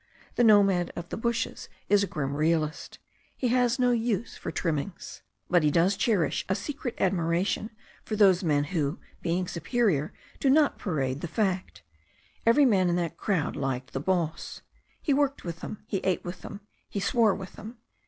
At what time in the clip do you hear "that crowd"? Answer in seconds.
12.95-13.55